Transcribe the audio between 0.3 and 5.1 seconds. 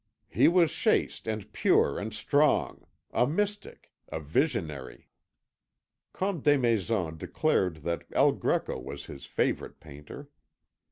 "He was chaste and pure and strong; a mystic, a visionary."